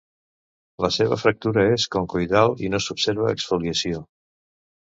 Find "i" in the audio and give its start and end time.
2.69-2.73